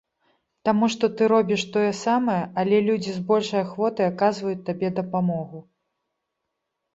[0.67, 5.59] Таму што ты робіш тое самае, але людзі з большай ахвотай аказваюць табе дапамогу.